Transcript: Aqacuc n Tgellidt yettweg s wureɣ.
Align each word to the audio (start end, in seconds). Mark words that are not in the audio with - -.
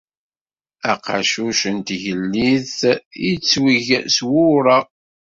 Aqacuc 0.91 1.59
n 1.75 1.77
Tgellidt 1.87 2.77
yettweg 3.25 3.87
s 4.15 4.17
wureɣ. 4.29 4.85